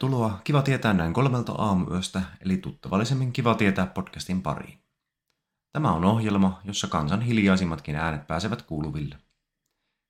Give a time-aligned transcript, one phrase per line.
[0.00, 4.78] Tervetuloa Kiva tietää näin kolmelta aamuyöstä, eli tuttavallisemmin Kiva tietää podcastin pariin.
[5.72, 9.18] Tämä on ohjelma, jossa kansan hiljaisimmatkin äänet pääsevät kuuluville.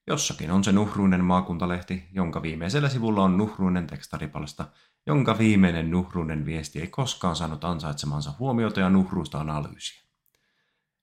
[0.07, 4.65] Jossakin on se nuhruinen maakuntalehti, jonka viimeisellä sivulla on nuhruinen tekstaripalsta,
[5.07, 10.03] jonka viimeinen nuhruinen viesti ei koskaan saanut ansaitsemansa huomiota ja nuhruista analyysiä.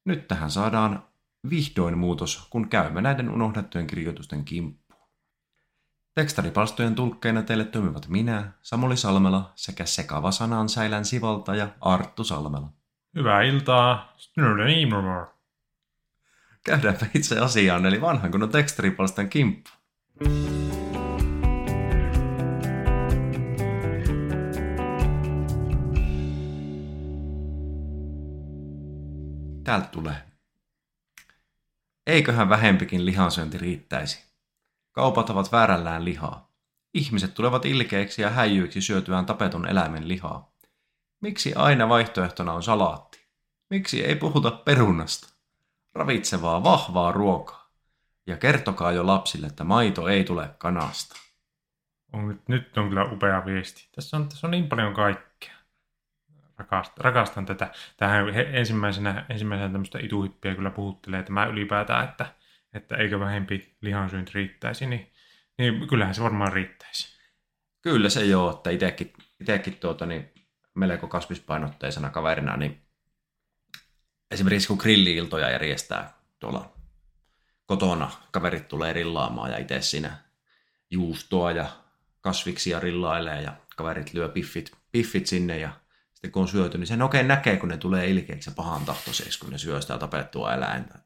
[0.06, 1.04] Nyt tähän saadaan
[1.50, 4.87] vihdoin muutos, kun käymme näiden unohdettujen kirjoitusten kimppuun.
[6.18, 12.70] Tekstaripalstojen tulkkeina teille toimivat minä, Samuli Salmela sekä sekava sanan säilän sivalta ja Arttu Salmela.
[13.16, 14.14] Hyvää iltaa.
[16.66, 19.70] Käydäänpä itse asiaan, eli vanhan kunnon tekstaripalstojen kimppu.
[29.64, 30.22] Täältä tulee.
[32.08, 34.27] Eiköhän vähempikin lihansyönti riittäisi.
[34.98, 36.52] Kaupat ovat väärällään lihaa.
[36.94, 40.52] Ihmiset tulevat ilkeiksi ja häijyiksi syötyään tapetun eläimen lihaa.
[41.22, 43.28] Miksi aina vaihtoehtona on salaatti?
[43.70, 45.34] Miksi ei puhuta perunasta?
[45.94, 47.70] Ravitsevaa, vahvaa ruokaa.
[48.28, 51.16] Ja kertokaa jo lapsille, että maito ei tule kanasta.
[52.14, 53.90] On, nyt on kyllä upea viesti.
[53.96, 55.56] Tässä on, tässä on niin paljon kaikkea
[56.58, 57.72] rakastan, rakastan tätä.
[57.98, 62.26] Tähän ensimmäisenä, ensimmäisenä tämmöistä ituhippiä kyllä puhuttelee tämä ylipäätään, että,
[62.74, 65.14] että eikö vähempi lihansyönti riittäisi, niin,
[65.58, 67.18] niin kyllähän se varmaan riittäisi.
[67.82, 70.34] Kyllä se joo, että itsekin, tuota, niin
[70.76, 72.82] melko kasvispainotteisena kaverina, niin
[74.32, 76.74] esimerkiksi kun grilli-iltoja järjestää tuolla
[77.66, 80.18] kotona, kaverit tulee rillaamaan ja itse siinä
[80.92, 81.70] juustoa ja
[82.22, 85.70] kasviksia rillailee ja kaverit lyö piffit, piffit sinne ja
[86.14, 89.40] sitten kun on syöty, niin sen oikein näkee, kun ne tulee ilkeiksi ja pahan tahtoiseksi,
[89.40, 91.00] kun ne syö sitä tapettua eläintä.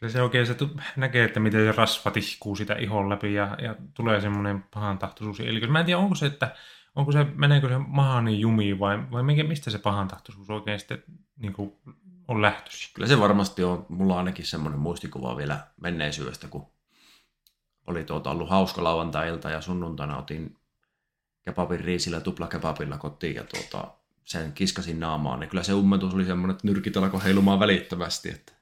[0.00, 0.56] Kyllä se oikein se
[0.96, 5.40] näkee, että miten se rasva tihkuu sitä ihon läpi ja, ja tulee semmoinen pahan tahtoisuus
[5.40, 6.56] Eli Mä en tiedä, onko se, että
[6.94, 11.02] onko se, meneekö se maha niin jumiin vai, vai mistä se pahan tahtoisuus oikein sitten
[11.36, 11.72] niin kuin
[12.28, 12.90] on lähtöisin?
[12.94, 13.86] Kyllä se varmasti on.
[13.88, 16.66] Mulla on ainakin semmoinen muistikuva vielä menneisyydestä, kun
[17.86, 20.56] oli tuota ollut hauska lauantai-ilta ja sunnuntaina otin
[21.44, 23.94] kebabin riisillä tuplakebabilla kotiin ja tuota,
[24.24, 28.30] sen kiskasin naamaan, niin kyllä se ummetus oli semmoinen, että nyrkit alkoi heilumaan välittömästi.
[28.30, 28.52] Että...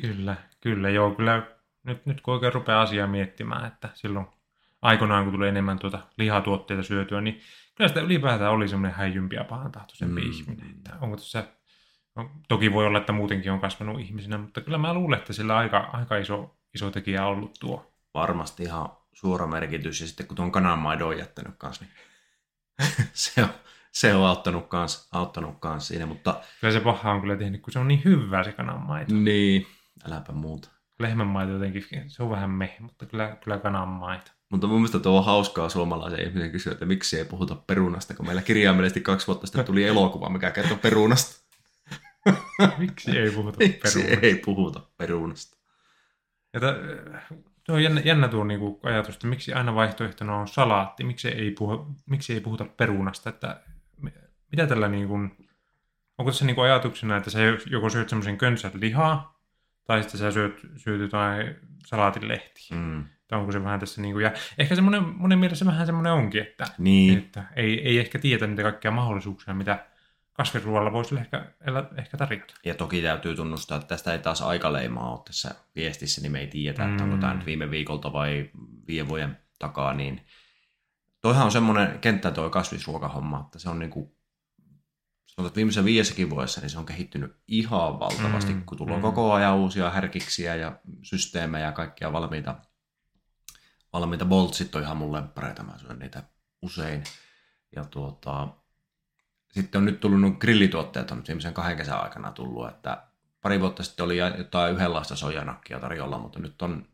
[0.00, 1.42] Kyllä, kyllä, joo, kyllä
[1.84, 4.26] nyt, nyt kun oikein rupeaa asiaa miettimään, että silloin
[4.82, 7.40] aikoinaan, kun tuli enemmän tuota lihatuotteita syötyä, niin
[7.74, 10.30] kyllä sitä ylipäätään oli semmoinen häijympi ja pahan tahtoisempi mm.
[10.30, 10.70] ihminen.
[10.70, 11.44] Että onko tässä,
[12.16, 15.56] no, toki voi olla, että muutenkin on kasvanut ihmisenä, mutta kyllä mä luulen, että sillä
[15.56, 17.92] aika, aika iso, iso tekijä on ollut tuo.
[18.14, 20.00] Varmasti ihan suora merkitys.
[20.00, 21.94] Ja sitten kun tuon kananmaidon on jättänyt kanssa, niin
[23.12, 23.48] se on,
[23.92, 26.40] se on auttanut kans, auttanut kans siinä, mutta...
[26.60, 29.14] Kyllä se paha on kyllä tehnyt, kun se on niin hyvää se kananmaito.
[29.14, 29.66] Niin,
[30.06, 30.68] äläpä muuta.
[30.98, 34.30] Lehmänmaito jotenkin, se on vähän meh, mutta kyllä, kyllä kananmaito.
[34.50, 38.26] Mutta mun mielestä tuo on hauskaa suomalaisen ihmisen kysyä, että miksi ei puhuta perunasta, kun
[38.26, 41.46] meillä kirjaimellisesti kaksi vuotta sitten tuli elokuva, mikä kertoo perunasta.
[42.78, 44.26] miksi ei puhuta miksi perunasta?
[44.26, 45.56] ei puhuta perunasta?
[46.52, 46.60] Ja
[47.66, 51.28] Tuo on jännä, jännä tuo niin kuin ajatus, että miksi aina vaihtoehtona on salaatti, miksi
[51.28, 53.60] ei, puhu, miksi ei puhuta perunasta, että
[54.50, 55.48] mitä tällä niin kuin,
[56.18, 57.38] onko tässä niin kuin ajatuksena, että sä
[57.70, 59.35] joko syöt semmoisen könsät lihaa,
[59.86, 61.54] tai sitten sä syöt, syöt jotain
[61.86, 62.76] salaatin lehtiä.
[62.76, 63.04] Mm.
[63.28, 66.42] Tai onko se vähän tässä niin kuin, ja ehkä semmoinen, monen mielessä vähän semmoinen onkin,
[66.42, 67.18] että, niin.
[67.18, 69.86] että ei, ei ehkä tietä niitä kaikkia mahdollisuuksia, mitä
[70.32, 71.46] kasviruoalla voisi ehkä,
[71.96, 72.54] ehkä tarjota.
[72.64, 76.46] Ja toki täytyy tunnustaa, että tästä ei taas aikaleimaa ole tässä viestissä, niin me ei
[76.46, 76.90] tiedetä, mm.
[76.90, 78.50] että onko tämä nyt viime viikolta vai
[78.86, 80.26] viime vuoden takaa, niin
[81.20, 84.15] toihan on semmoinen kenttä tuo kasvisruokahomma, että se on niin kuin,
[85.36, 88.64] sanotaan, että viimeisen viidessäkin vuodessa niin se on kehittynyt ihan valtavasti, mm.
[88.64, 89.02] kun tulee mm.
[89.02, 92.54] koko ajan uusia härkiksiä ja systeemejä ja kaikkia valmiita,
[93.92, 96.22] valmiita boltsit on ihan mun lemppareita, mä syön niitä
[96.62, 97.04] usein.
[97.76, 98.48] Ja tuota,
[99.52, 103.06] sitten on nyt tullut grillituotteet on viimeisen kahden kesän aikana tullut, että
[103.40, 106.88] pari vuotta sitten oli jotain yhdenlaista sojanakkia tarjolla, mutta nyt on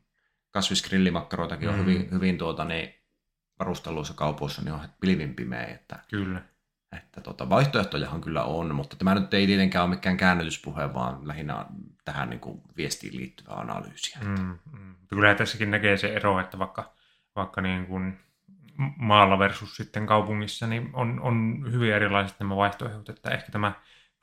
[0.51, 1.81] kasvisgrillimakkaroitakin on mm.
[1.81, 2.95] hyvin, hyvin tuota, niin
[3.59, 5.65] varusteluissa kaupoissa niin on pilvin pimeä.
[5.65, 6.52] Että, kyllä.
[6.93, 11.67] Että tuota, vaihtoehtojahan kyllä on, mutta tämä nyt ei tietenkään ole mikään käännytyspuhe, vaan lähinnä
[12.05, 14.19] tähän niin kuin viestiin liittyvää analyysiä.
[14.25, 14.95] Mm, mm.
[15.09, 16.95] Kyllä tässäkin näkee se ero, että vaikka,
[17.37, 18.19] vaikka niin kuin
[18.97, 23.73] maalla versus sitten kaupungissa, niin on, on hyvin erilaiset nämä vaihtoehdot, että ehkä tämä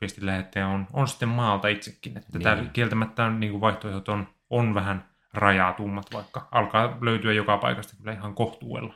[0.02, 2.44] viestinlähettäjä on, on sitten maalta itsekin, että niin.
[2.44, 8.12] tämä kieltämättä niin kuin vaihtoehdot on, on vähän rajatummat, vaikka alkaa löytyä joka paikasta kyllä
[8.12, 8.94] ihan kohtuudella.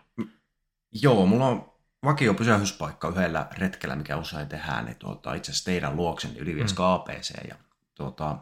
[1.01, 1.72] Joo, mulla on
[2.03, 6.75] vakio pysähyspaikka yhdellä retkellä, mikä usein tehdään, niin tuota, itse asiassa teidän luoksen Ylivies mm.
[6.75, 7.55] KPC, ja
[7.95, 8.38] tuota,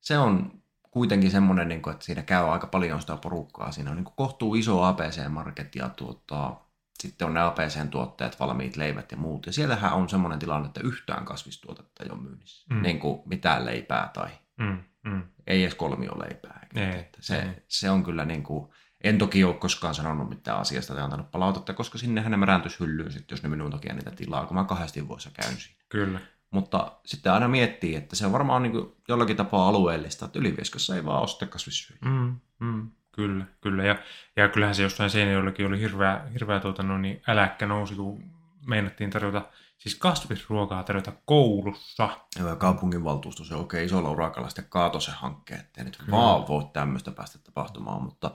[0.00, 0.60] se on
[0.90, 3.72] kuitenkin semmoinen, niin kuin, että siinä käy aika paljon sitä porukkaa.
[3.72, 6.54] Siinä on niin kuin kohtuu iso APC-market ja tuota,
[7.00, 9.46] sitten on ne APC-tuotteet, valmiit leivät ja muut.
[9.46, 12.66] Ja siellähän on semmoinen tilanne, että yhtään kasvistuotetta ei ole myynnissä.
[12.70, 12.76] Mm.
[12.76, 12.82] Mm.
[12.82, 14.30] Niin kuin mitään leipää tai
[14.60, 15.22] Mm, mm.
[15.46, 16.66] ei edes kolmio leipää.
[16.74, 17.62] Ei, Että se, ei.
[17.68, 18.70] se on kyllä niin kuin,
[19.04, 23.12] en toki ole koskaan sanonut mitään asiasta tai antanut palautetta, koska sinnehän ne märäntyisi hyllyyn
[23.12, 25.80] sitten, jos ne minun takia niitä tilaa, kun mä kahdesti vuodessa käyn siinä.
[25.88, 26.20] Kyllä.
[26.50, 30.96] Mutta sitten aina miettii, että se on varmaan niin kuin jollakin tapaa alueellista, että Ylivieskassa
[30.96, 32.02] ei vaan osta kasvissyöjiä.
[32.04, 33.84] Mm, mm, kyllä, kyllä.
[33.84, 33.96] Ja,
[34.36, 38.22] ja kyllähän se jossain Seinäjoellakin oli hirveä, hirveä tuota, no, niin äläkkä nousi, kun
[38.66, 39.42] meinattiin tarjota,
[39.78, 42.08] siis kasvisruokaa tarjota koulussa.
[42.38, 46.10] Ja kaupunginvaltuusto se oikein isolla urakalla sitten kaatoi se hankkeen, ettei nyt Kyllä.
[46.10, 48.30] vaan voi tämmöistä päästä tapahtumaan, mutta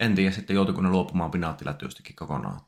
[0.00, 2.60] en tiedä sitten joutuiko ne luopumaan pinaattilätyöstäkin kokonaan.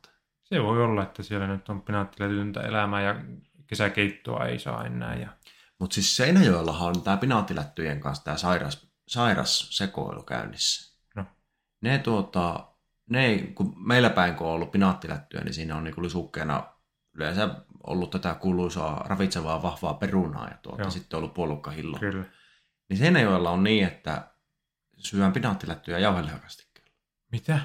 [0.43, 3.21] Se voi olla, että siellä nyt on pinaattilätyntä elämää ja
[3.67, 5.17] kesäkeittoa ei saa enää.
[5.17, 5.29] Ja...
[5.79, 10.97] Mutta siis Seinäjoellahan on tämä pinaattilättyjen kanssa tämä sairas, sairas sekoilu käynnissä.
[11.15, 11.25] No.
[11.81, 12.67] Ne tuota,
[13.11, 16.63] ne ei, kun meillä päin kun on ollut pinaattilättyä, niin siinä on niinku lisukkeena
[17.15, 17.55] yleensä
[17.87, 20.91] ollut tätä kuuluisaa ravitsevaa vahvaa perunaa ja tuota, Joo.
[20.91, 21.99] sitten on ollut puolukkahillo.
[21.99, 22.25] Kyllä.
[22.89, 24.31] Niin Seinäjoella on niin, että
[24.97, 26.70] syön pinaattilättyjä jauhelihakastikkeella.
[27.33, 27.61] Mitä?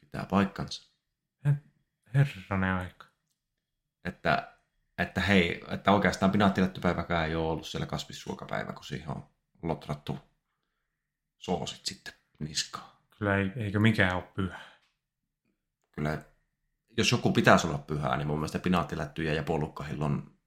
[0.00, 0.88] Pitää paikkansa.
[2.14, 3.06] Herranen aika.
[4.04, 4.56] Että,
[4.98, 9.26] että hei, että oikeastaan pinaattilättypäiväkään ei ole ollut siellä kasvisruokapäivä, kun siihen on
[9.62, 10.18] lotrattu
[11.38, 12.90] soosit sitten niskaan.
[13.18, 14.60] Kyllä ei, eikö mikään ole pyhä.
[15.90, 16.22] Kyllä,
[16.96, 20.38] jos joku pitäisi olla pyhää, niin mun mielestä pinaattilättyjä ja puolukkahillon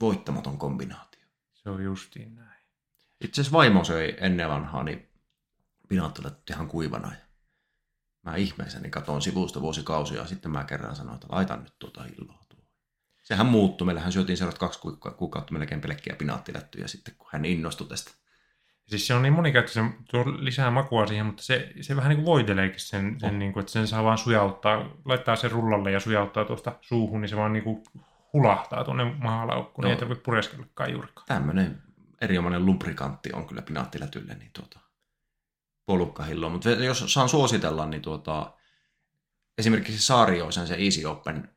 [0.00, 1.24] voittamaton kombinaatio.
[1.52, 2.62] Se on justiin näin.
[3.20, 5.07] Itse asiassa vaimo söi ennen vanhaa, niin
[5.88, 7.08] pinaattilätty ihan kuivana.
[7.08, 7.18] Ja
[8.22, 12.48] mä ihmeessäni katon sivusta vuosikausia, ja sitten mä kerran sanoin, että laitan nyt tuota tuohon.
[13.22, 13.84] Sehän muuttui.
[13.86, 18.10] Meillähän syötiin seuraavat kaksi kuuka- kuukautta melkein pelkkiä pinaattilättyjä sitten, kun hän innostui tästä.
[18.86, 22.26] Siis se on niin monikäyttöisen, tuo lisää makua siihen, mutta se, se vähän niin kuin
[22.26, 23.36] voiteleekin sen, sen Oh.
[23.36, 27.28] niin kuin, että sen saa vaan sujauttaa, laittaa sen rullalle ja sujauttaa tuosta suuhun, niin
[27.28, 27.82] se vaan niin kuin
[28.32, 29.94] hulahtaa tuonne mahalaukkuun, niin Joo.
[29.96, 31.26] ei tarvitse pureskellakaan juurikaan.
[31.26, 31.82] Tämmöinen
[32.20, 34.80] erinomainen lubrikantti on kyllä pinaattilätylle, niin tuota,
[35.88, 36.50] puolukkahillo.
[36.50, 38.56] Mutta jos saan suositella, niin tuota,
[39.58, 41.54] esimerkiksi Saarioisen se Easy Open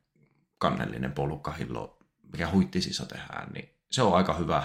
[0.57, 1.99] kannellinen puolukkahillo,
[2.31, 4.63] mikä huittisissa tehdään, niin se on aika hyvä.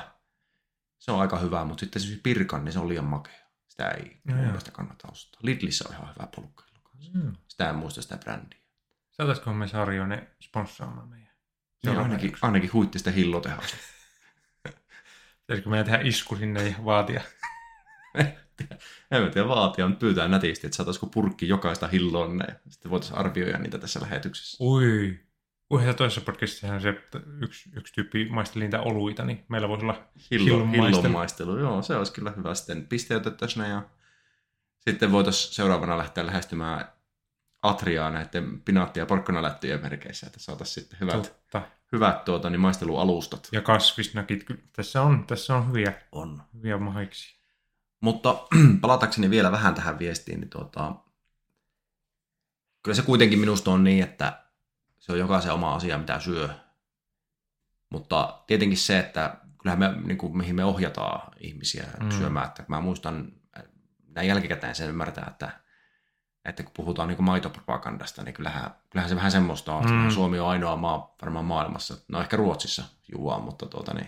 [0.99, 3.47] Se on aika hyvä, mutta sitten se Pirkan, niin se on liian makea.
[3.69, 5.41] Sitä ei No mielestä kannata ostaa.
[5.43, 7.11] Lidlissä on ihan hyvä puolukkahillo kanssa.
[7.15, 7.33] Mm.
[7.49, 8.61] Sitä en muista sitä brändiä.
[9.11, 11.27] Saataisiko me Sarjoinen sponssaamaan meidän?
[11.27, 13.77] Niin Seuraavan ainakin, ainakin huittisten hillotehas.
[15.41, 17.21] Pitäisikö meidän tehdä isku sinne ja vaatia?
[19.11, 22.45] En mä tiedä vaatia, mutta pyytää nätisti, että saataisiko purkki jokaista hilloonne.
[22.49, 24.65] ja Sitten voitaisiin arvioida niitä tässä lähetyksessä.
[24.65, 25.21] Ui.
[25.87, 26.95] Ja toisessa podcastissa se
[27.43, 30.87] yksi, yksi tyyppi maisteli niitä oluita, niin meillä voisi olla Hillo, hillon maistelu.
[30.97, 31.59] hillon maistelu.
[31.59, 32.55] Joo, se olisi kyllä hyvä.
[32.55, 33.83] Sitten pisteytettäisiin ne ja
[34.79, 36.89] sitten voitaisiin seuraavana lähteä lähestymään
[37.63, 41.63] Atriaa näiden pinaatti- ja porkkanalättyjen merkeissä, että saataisiin sitten hyvät, totta.
[41.93, 43.49] hyvät tuota, niin maistelualustat.
[43.53, 44.45] Ja kasvisnakit.
[44.45, 46.43] Kyllä Tässä on, tässä on hyviä, On.
[46.55, 47.37] hyviä mahiksi.
[48.01, 48.37] Mutta
[48.81, 50.95] palatakseni vielä vähän tähän viestiin, niin tuota,
[52.83, 54.43] kyllä se kuitenkin minusta on niin, että
[54.99, 56.49] se on jokaisen oma asia, mitä syö.
[57.91, 62.11] Mutta tietenkin se, että kyllähän me, niin kuin, mihin me ohjataan ihmisiä Mm.
[62.11, 63.33] syömään, että mä muistan
[64.15, 65.51] näin jälkikäteen sen ymmärtää, että,
[66.45, 70.11] että kun puhutaan niin kuin maitopropagandasta, niin kyllähän, kyllähän se vähän semmoista on, Mm.
[70.11, 74.07] Suomi on ainoa maa varmaan maailmassa, no ehkä Ruotsissa juo, mutta tuota, niin,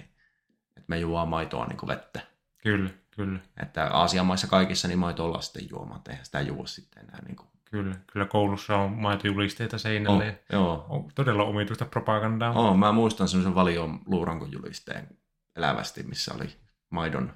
[0.68, 2.21] että me juo maitoa niin kuin vettä.
[2.62, 6.67] Kyllä, kyllä, Että Aasian maissa kaikissa niin maito ollaan sitten juomaan, että eihän sitä juo
[6.67, 7.23] sitten enää.
[7.27, 7.49] Niin kuin.
[7.65, 7.97] kyllä.
[8.13, 10.25] Kyllä koulussa on maitojulisteita seinällä.
[10.25, 10.87] Oh, ja joo.
[10.89, 12.53] on todella omituista propagandaa.
[12.53, 15.09] Oh, mä muistan semmoisen valion luurankon julisteen
[15.57, 16.57] elävästi, missä oli
[16.91, 17.35] maidon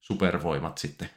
[0.00, 1.10] supervoimat sitten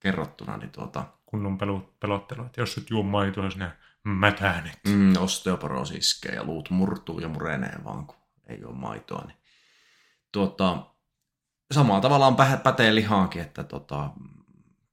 [0.00, 1.58] kerrottuna, niin tuota, Kunnon
[2.00, 4.78] pelottelu, että jos et juo maitoa, sinä mätänet.
[4.88, 9.24] mm, osteoporoosi iskee ja luut murtuu ja murenee vaan, kun ei ole maitoa.
[9.26, 9.36] Niin.
[10.32, 10.86] Tuota,
[11.72, 14.10] samalla tavallaan pä- pätee lihaankin, että tota,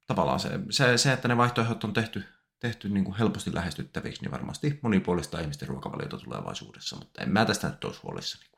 [0.08, 2.24] tavallaan se, se, se, että ne vaihtoehdot on tehty,
[2.60, 7.70] tehty niin kuin helposti lähestyttäviksi, niin varmasti monipuolista ihmisten ruokavaliota tulevaisuudessa, mutta en mä tästä
[7.70, 8.52] nyt olisi huolissani.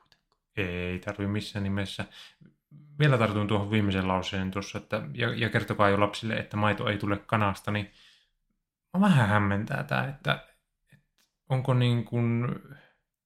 [0.56, 2.04] Ei tarvi missään nimessä.
[2.98, 6.98] Vielä tartun tuohon viimeisen lauseen tuossa, että ja, ja kertokaa jo lapsille, että maito ei
[6.98, 7.90] tule kanasta, niin
[9.00, 10.44] vähän hämmentää tämä, että,
[10.92, 11.06] että
[11.48, 12.46] onko niin kuin,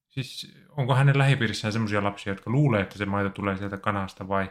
[0.09, 4.51] siis onko hänen lähipiirissään sellaisia lapsia, jotka luulee, että se maito tulee sieltä kanasta vai,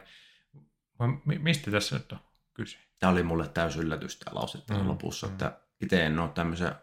[1.00, 2.20] vai mi- mistä tässä nyt on
[2.54, 2.77] kyse?
[3.00, 5.32] Tämä oli mulle täysin yllätys tämä lause tähän Mm, lopussa, mm.
[5.34, 6.75] että itse en ole tämmöisen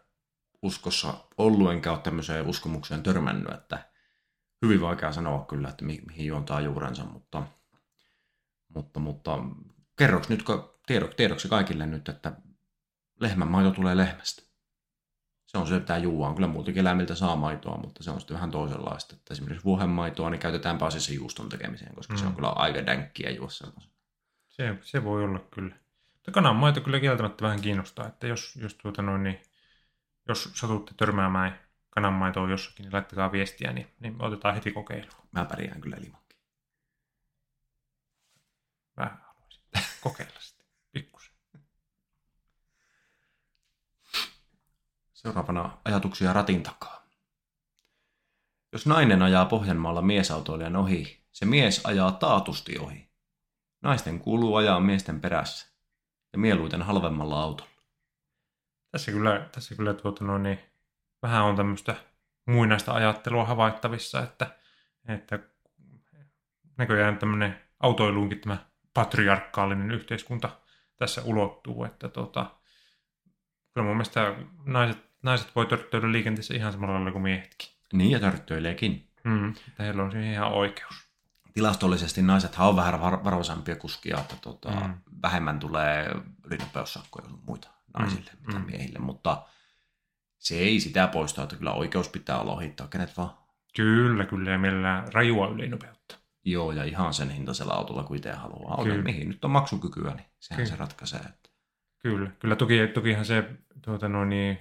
[0.62, 3.90] uskossa ollut, enkä ole tämmöiseen uskomukseen törmännyt, että
[4.62, 7.42] hyvin vaikea sanoa kyllä, että mi- mihin juontaa juurensa, mutta,
[8.75, 9.38] mutta, mutta
[9.99, 10.44] kerroks nyt,
[10.87, 12.33] tiedoksi, tiedoksi kaikille nyt, että
[13.21, 14.42] lehmän maito tulee lehmästä.
[15.47, 18.35] Se on se, että juua on kyllä muutakin eläimiltä saa maitoa, mutta se on sitten
[18.35, 19.16] vähän toisenlaista.
[19.16, 22.18] Että esimerkiksi vuohenmaitoa niin käytetään pääasiassa juuston tekemiseen, koska mm.
[22.18, 23.92] se on kyllä aika dänkkiä juo semmoisen.
[24.56, 25.76] Se, se voi olla kyllä.
[26.14, 29.42] Mutta kananmaito kyllä kieltämättä vähän kiinnostaa, että jos, jos, tuota noin, niin,
[30.28, 35.28] jos satutte törmäämään kananmaitoa jossakin, niin laittakaa viestiä, niin, niin otetaan heti kokeiluun.
[35.32, 36.38] Mä pärjään kyllä ilmankin.
[38.96, 39.62] Mä haluaisin
[40.00, 41.34] kokeilla sitä, pikkusen.
[45.12, 47.06] Seuraavana ajatuksia ratin takaa.
[48.73, 53.13] Jos nainen ajaa Pohjanmaalla miesautoilijan ohi, se mies ajaa taatusti ohi.
[53.85, 55.69] Naisten kuuluu ajaa miesten perässä
[56.33, 57.83] ja mieluiten halvemmalla autolla.
[58.91, 60.59] Tässä kyllä, tässä kyllä tuota no, niin,
[61.23, 61.95] vähän on tämmöistä
[62.47, 64.59] muinaista ajattelua havaittavissa, että,
[65.09, 65.38] että
[66.76, 68.57] näköjään tämmöinen autoiluunkin tämä
[68.95, 70.50] patriarkaalinen yhteiskunta
[70.97, 72.47] tässä ulottuu, että tota,
[73.73, 77.69] kyllä mun mielestä naiset, naiset voi törttöillä liikenteessä ihan samalla lailla kuin miehetkin.
[77.93, 79.09] Niin ja törttöileekin.
[79.25, 81.03] Mm, että heillä on siihen ihan oikeus.
[81.54, 84.94] Tilastollisesti naiset on vähän varoisampia kuskia, että tota, mm.
[85.23, 87.68] vähemmän tulee ylinopeussakkoja ja muita
[87.99, 88.46] naisille, mm.
[88.46, 88.66] mitä mm.
[88.66, 89.42] miehille, mutta
[90.38, 93.30] se ei sitä poista, että kyllä oikeus pitää olla ohittaa kenet vaan.
[93.76, 96.18] Kyllä, kyllä, ja mielellään rajua ylinopeutta.
[96.44, 98.84] Joo, ja ihan sen hintaisella autolla, kuin itse haluaa.
[98.84, 99.02] Kyllä.
[99.02, 100.70] mihin nyt on maksukykyä, niin sehän kyllä.
[100.70, 101.20] se ratkaisee.
[101.20, 101.50] Että...
[101.99, 103.50] Kyllä, kyllä toki, tokihan se,
[103.82, 104.58] tuota, no niin,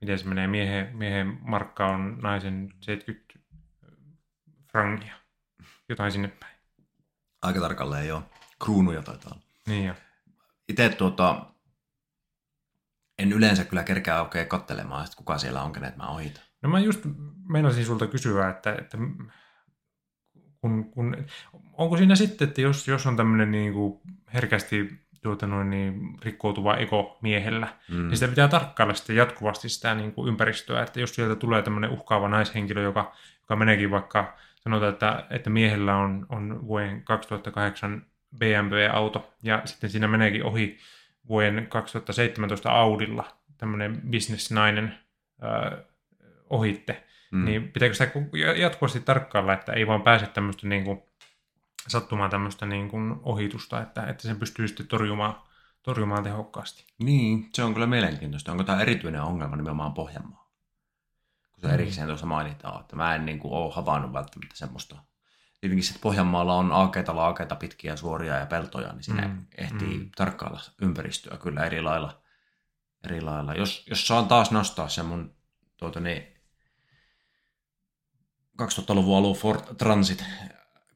[0.00, 3.42] miten se menee, miehen, miehen markka on naisen 70
[4.72, 5.14] frangia,
[5.92, 6.56] jotain sinne päin.
[7.42, 8.22] Aika tarkalleen joo,
[8.64, 9.42] kruunuja taitaa olla.
[9.66, 9.94] Niin jo.
[10.68, 11.46] Itse tuota,
[13.18, 16.44] en yleensä kyllä kerkää oikein kattelemaan, että kuka siellä on, kenet mä ohitan.
[16.62, 17.00] No mä just
[17.48, 18.98] meinasin sulta kysyä, että, että
[20.60, 21.16] kun, kun,
[21.72, 24.00] onko siinä sitten, että jos, jos on tämmöinen niin kuin
[24.34, 28.08] herkästi tuota noin, niin, rikkoutuva ego miehellä, mm.
[28.08, 31.90] niin sitä pitää tarkkailla sitten jatkuvasti sitä niin kuin ympäristöä, että jos sieltä tulee tämmöinen
[31.90, 38.06] uhkaava naishenkilö, joka, joka meneekin vaikka, sanotaan, että, että miehellä on, on vuoden 2008
[38.38, 40.78] BMW-auto, ja sitten siinä meneekin ohi
[41.28, 43.24] vuoden 2017 Audilla
[43.58, 44.98] tämmöinen bisnesnainen
[45.42, 45.78] äh,
[46.50, 47.44] ohitte, mm.
[47.44, 48.10] niin pitääkö sitä
[48.56, 51.02] jatkuvasti tarkkailla, että ei vaan pääse tämmöistä niin kuin,
[51.88, 55.34] sattumaan tämmöistä niin kuin ohitusta, että, että sen pystyy sitten torjumaan,
[55.82, 56.86] torjumaan tehokkaasti.
[56.98, 58.52] Niin, se on kyllä mielenkiintoista.
[58.52, 60.51] Onko tämä erityinen ongelma nimenomaan Pohjanmaa?
[61.62, 64.96] Kun se erikseen tuossa mainitaan, että mä en niin kuin, ole havainnut välttämättä semmoista.
[65.60, 69.46] Tietenkin sitten Pohjanmaalla on aakeita, laakeita, pitkiä, suoria ja peltoja, niin siinä mm.
[69.58, 70.10] ehtii mm.
[70.16, 72.22] tarkkailla ympäristöä kyllä eri lailla.
[73.04, 73.54] Eri lailla.
[73.54, 75.36] Jos, jos saan taas nostaa sen mun
[75.76, 76.22] tuota, niin,
[78.62, 80.24] 2000-luvun alun Ford Transit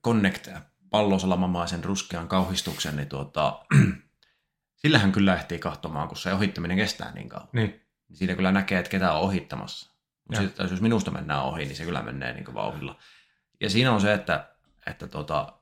[0.04, 0.48] Connect
[0.90, 3.64] pallosalamamaisen ruskean kauhistuksen, niin tuota,
[4.82, 7.48] sillähän kyllä ehtii kahtomaan, kun se ohittaminen kestää niin kauan.
[7.52, 7.80] Niin.
[8.12, 9.95] Siinä kyllä näkee, että ketä on ohittamassa.
[10.28, 12.98] Mutta sitten jos minusta mennään ohi, niin se kyllä menee niin vauhilla.
[13.60, 14.48] Ja siinä on se, että,
[14.86, 15.58] että tuota,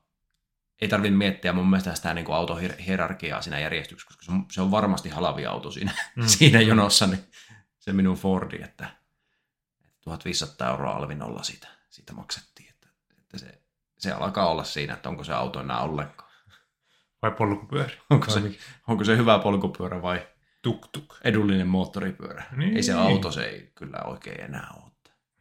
[0.81, 4.71] ei tarvitse miettiä mun mielestä sitä niin autohierarkiaa siinä järjestyksessä, koska se on, se on
[4.71, 6.27] varmasti halavi auto siinä, mm.
[6.37, 7.23] siinä jonossa, niin
[7.79, 8.89] se minun Fordi, että
[10.01, 12.69] 1500 euroa alvin olla siitä siitä maksettiin.
[12.69, 12.87] Että,
[13.19, 13.61] että se,
[13.97, 16.31] se alkaa olla siinä, että onko se auto enää ollenkaan.
[17.21, 17.91] Vai polkupyörä?
[18.09, 18.41] Onko, se,
[18.87, 20.27] onko se hyvä polkupyörä vai
[20.65, 21.17] tuk-tuk.
[21.23, 22.43] edullinen moottoripyörä?
[22.55, 22.75] Niin.
[22.75, 24.91] Ei se auto, se ei kyllä oikein enää ole.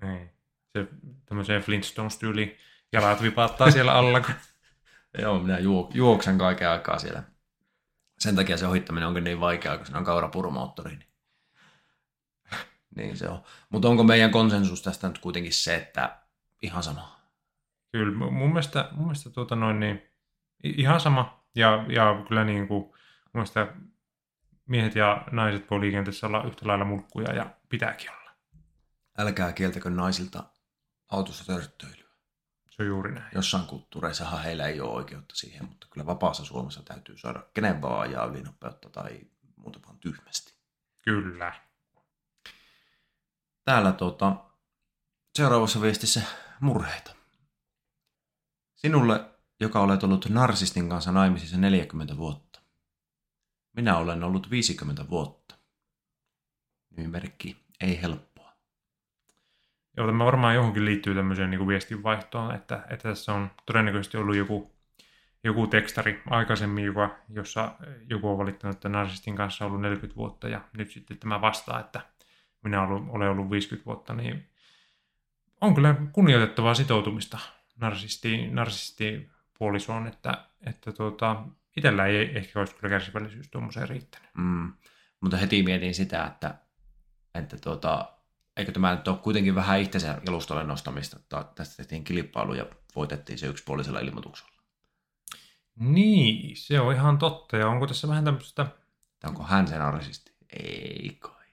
[0.02, 0.31] Niin.
[0.73, 0.87] Se
[1.26, 2.57] tämmöiseen Flintstones-tyyliin
[2.93, 4.21] jalat vipaattaa siellä alla.
[4.21, 4.35] Kun...
[5.23, 5.59] Joo, minä
[5.95, 7.23] juoksen kaiken aikaa siellä.
[8.19, 10.90] Sen takia se ohittaminen onkin niin vaikeaa, kun se on kaurapurumoottori.
[10.97, 11.09] Niin,
[12.97, 13.43] niin se on.
[13.69, 16.19] Mutta onko meidän konsensus tästä nyt kuitenkin se, että
[16.62, 17.21] ihan sama.
[17.93, 20.02] Kyllä, mun mielestä, mun mielestä tuota noin, niin,
[20.64, 21.45] ihan sama.
[21.54, 22.95] Ja, ja kyllä niin kuin, mun
[23.33, 23.66] mielestä
[24.66, 28.30] miehet ja naiset voi liikenteessä olla yhtä lailla mulkkuja ja pitääkin olla.
[29.18, 30.44] Älkää kieltäkö naisilta
[31.09, 32.04] autossa törttöilyä.
[32.71, 33.30] Se on juuri näin.
[33.35, 38.00] Jossain kulttuureissahan heillä ei ole oikeutta siihen, mutta kyllä vapaassa Suomessa täytyy saada kenen vaan
[38.00, 39.21] ajaa ylinopeutta tai
[39.56, 40.54] muuta vaan tyhmästi.
[41.02, 41.52] Kyllä.
[43.64, 44.37] Täällä tuota,
[45.38, 46.23] seuraavassa viestissä
[46.61, 47.14] murheita.
[48.75, 49.30] Sinulle,
[49.61, 52.53] joka olet ollut narsistin kanssa naimisissa 40 vuotta.
[53.75, 55.54] Minä olen ollut 50 vuotta.
[56.97, 58.52] Nimimerkki ei helppoa.
[59.97, 64.75] Joo, tämä varmaan johonkin liittyy tämmöiseen niin viestinvaihtoon, että, että tässä on todennäköisesti ollut joku,
[65.45, 67.73] joku tekstari aikaisemmin, joka, jossa
[68.11, 71.81] joku on valittanut, että narsistin kanssa on ollut 40 vuotta ja nyt sitten tämä vastaa,
[71.81, 72.00] että
[72.64, 74.50] minä olen ollut 50 vuotta, niin
[75.61, 77.38] on kyllä kunnioitettavaa sitoutumista
[77.81, 81.45] narsisti, narsisti puolisoon, että, että tuota,
[81.76, 84.31] itsellä ei ehkä olisi kyllä kärsivällisyys tuommoiseen riittänyt.
[84.35, 84.73] Mm.
[85.21, 86.54] Mutta heti mietin sitä, että,
[87.35, 88.12] että tuota,
[88.57, 91.16] eikö tämä nyt ole kuitenkin vähän itsensä jalustalle nostamista.
[91.16, 92.66] että Tästä tehtiin kilpailu ja
[92.97, 94.54] voitettiin se yksipuolisella ilmoituksella.
[95.76, 97.57] Niin, se on ihan totta.
[97.57, 98.66] Ja onko tässä vähän tämmöistä,
[99.25, 100.33] onko hän se narsisti?
[100.62, 101.47] Ei kai.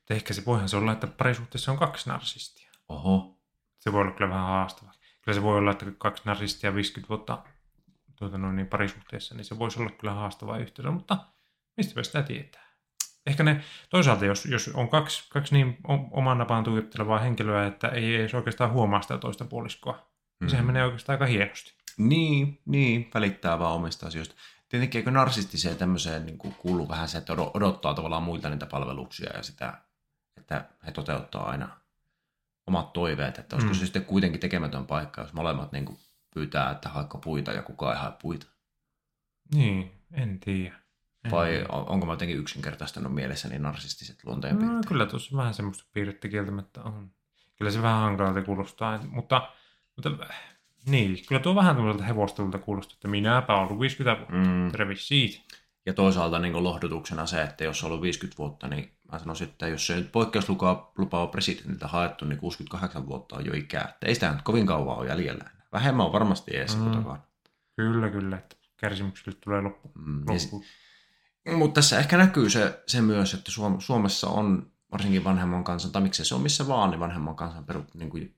[0.00, 2.70] että ehkä se voihan se olla, että parisuhteessa on kaksi narsistia.
[2.88, 3.40] Oho.
[3.78, 4.94] Se voi olla kyllä vähän haastavaa.
[5.22, 7.44] Kyllä se voi olla, että kaksi narsistia 50 vuotta
[8.24, 11.16] tuota noin, niin parisuhteessa, niin se voisi olla kyllä haastava yhteydessä, mutta
[11.76, 12.64] mistä sitä tietää?
[13.26, 15.78] Ehkä ne, toisaalta jos, jos on kaksi, kaksi niin
[16.10, 20.44] oman napaan tuijottelevaa henkilöä, että ei edes oikeastaan huomaa sitä toista puoliskoa, mm.
[20.44, 20.48] Mm.
[20.48, 21.74] sehän menee oikeastaan aika hienosti.
[21.98, 24.34] Niin, niin, välittää vaan omista asioista.
[24.68, 28.66] Tietenkin eikö narsistiseen tämmöiseen niin kuin kuuluu vähän se, että odo- odottaa tavallaan muilta niitä
[28.66, 29.78] palveluksia ja sitä,
[30.36, 31.68] että he toteuttaa aina
[32.66, 33.38] omat toiveet.
[33.38, 33.78] Että olisiko Mm.
[33.78, 35.98] se sitten kuitenkin tekemätön paikka, jos molemmat niin kuin
[36.34, 38.46] pyytää, että haekko puita ja kukaan ei hae puita.
[39.54, 40.76] Niin, en tiedä.
[41.24, 41.66] En Vai tiedä.
[41.68, 44.86] on- onko mä jotenkin yksinkertaistanut mielessäni narsistiset No, luonteenpiirteet?
[44.86, 47.10] kyllä tuossa vähän semmoista piirrettä kieltämättä on.
[47.58, 49.52] Kyllä se vähän hankalalta kuulostaa, mutta,
[49.96, 50.26] mutta
[50.86, 54.34] niin, kyllä tuo vähän tämmöiseltä hevostelulta kuulostaa, että minäpä ollut 50 vuotta.
[54.48, 54.70] Mm.
[54.72, 55.40] Terve siitä.
[55.86, 59.68] Ja toisaalta niin lohdutuksena se, että jos on ollut 50 vuotta, niin mä sanoisin, että
[59.68, 63.88] jos se nyt poikkeuslupaa lupaa on presidentiltä haettu, niin 68 vuotta on jo ikää.
[63.88, 65.63] Että ei sitä nyt kovin kauan ole jäljellä enää.
[65.74, 67.04] Vähemmän on varmasti edes Mm.
[67.76, 69.92] Kyllä, kyllä, että kärsimyksille tulee loppu.
[69.94, 70.64] Mm, loppu.
[71.56, 76.02] Mutta tässä ehkä näkyy se, se myös, että Suom- Suomessa on varsinkin vanhemman kansan, tai
[76.02, 78.36] miksei se on missä vaan, niin vanhemman kansan peru, niin kuin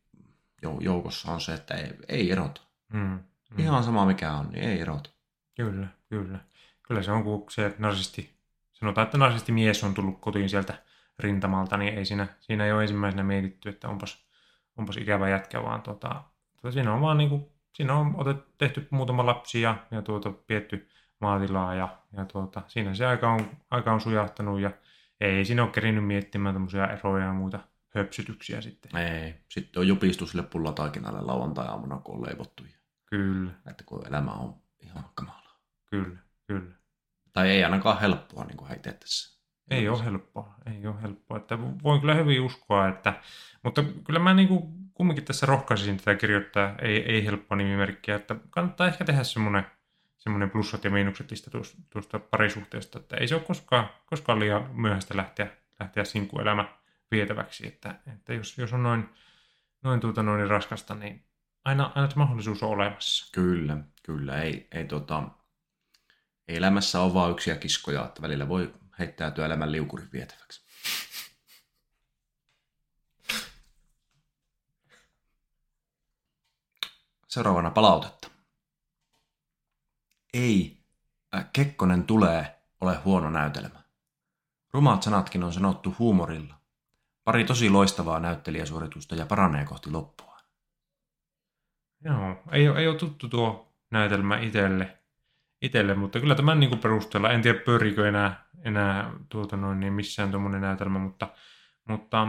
[0.67, 2.61] jou- joukossa on se, että ei, ei erota.
[2.93, 3.01] Mm.
[3.01, 3.59] Mm.
[3.59, 5.11] Ihan sama mikä on, niin ei erota.
[5.57, 6.39] Kyllä, kyllä.
[6.83, 8.31] Kyllä se on, kun se narsisti,
[8.73, 10.83] sanotaan, että narsisti mies on tullut kotiin sieltä
[11.19, 14.27] rintamalta, niin ei siinä, siinä ei ole ensimmäisenä mietitty, että onpas,
[14.77, 16.25] onpas ikävä jätkä, vaan tota,
[16.57, 20.31] tota siinä on vaan niin kuin, siinä on otet, tehty muutama lapsi ja, ja tuota,
[20.31, 20.89] pietty
[21.21, 24.71] maatilaa ja, ja tuota, siinä se aika on, aika on sujahtanut ja
[25.21, 28.97] ei siinä ole kerinyt miettimään tämmöisiä eroja ja muita höpsytyksiä sitten.
[28.97, 29.35] Ei.
[29.49, 32.63] Sitten on jupistu sille pullataikinalle lauantai-aamuna, kun on leivottu.
[33.07, 35.61] Kyllä, Että kun elämä on ihan kamalaa.
[35.87, 36.75] kyllä, kyllä.
[37.33, 39.36] Tai ei ainakaan helppoa niin kuin heitä tässä.
[39.71, 41.37] Ei ole helppoa, ei ole helppoa.
[41.37, 43.21] Että voin kyllä hyvin uskoa, että,
[43.63, 44.63] mutta kyllä mä niin kuin
[44.95, 49.67] kumminkin tässä rohkaisisin tätä kirjoittaa ei, ei helppoa nimimerkkiä, että kannattaa ehkä tehdä semmoinen,
[50.17, 54.71] semmoinen plussat ja miinukset lista tuosta, tuosta parisuhteesta, että ei se ole koskaan, koskaan liian
[54.73, 55.51] myöhäistä lähteä,
[55.81, 56.69] lähteä sinkkuelämä
[57.11, 59.09] vietäväksi, että, että jos, jos on noin,
[59.83, 61.25] noin, tuota, noin raskasta, niin
[61.65, 63.33] aina, aina se mahdollisuus on olemassa.
[63.33, 64.43] Kyllä, kyllä.
[64.43, 65.23] Ei, ei, tota,
[66.49, 70.67] ei elämässä ole vain yksiä kiskoja, että välillä voi heittäytyä elämän liukurin vietäväksi.
[77.29, 78.29] Seuraavana palautetta.
[80.35, 80.85] Ei,
[81.35, 83.83] äh, Kekkonen tulee, ole huono näytelmä.
[84.73, 86.55] Rumat sanatkin on sanottu huumorilla.
[87.25, 90.37] Pari tosi loistavaa näyttelijäsuoritusta ja paranee kohti loppua.
[92.05, 94.99] Joo, ei ole, ei ole tuttu tuo näytelmä itselle,
[95.63, 99.93] itselle mutta kyllä tämän niin kuin perusteella, en tiedä pyörikö enää, enää tuota noin, niin
[99.93, 101.29] missään tuommoinen näytelmä, mutta,
[101.89, 102.27] mutta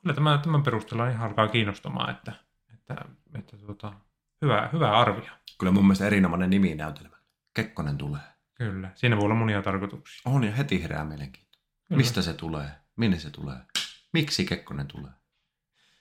[0.00, 2.32] kyllä tämä, tämän perusteella ihan alkaa kiinnostamaan, että,
[2.74, 3.92] että, että tuota,
[4.42, 5.30] hyvä, hyvä arvio.
[5.58, 7.26] Kyllä mun mielestä erinomainen nimi näytelmälle.
[7.54, 8.20] Kekkonen tulee.
[8.54, 10.32] Kyllä, siinä voi olla monia tarkoituksia.
[10.32, 11.58] On ja heti herää mielenkiinto.
[11.88, 11.96] Kyllä.
[11.96, 12.70] Mistä se tulee?
[12.96, 13.56] Minne se tulee?
[14.12, 15.10] Miksi Kekkonen tulee?